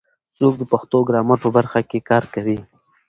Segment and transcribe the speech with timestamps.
[0.37, 2.59] څوک د پښتو ګرامر په برخه کې کار کوي؟